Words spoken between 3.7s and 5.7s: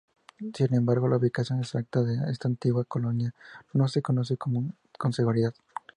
no se conoce con seguridad.